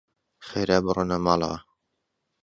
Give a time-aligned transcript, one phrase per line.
[0.47, 1.57] خێرا بڕۆنە ماڵەوە.